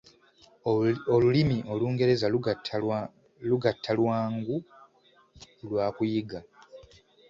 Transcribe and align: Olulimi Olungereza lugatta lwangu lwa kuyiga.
Olulimi 1.13 1.57
Olungereza 1.73 2.27
lugatta 3.85 3.91
lwangu 4.01 4.57
lwa 5.67 5.85
kuyiga. 5.95 6.39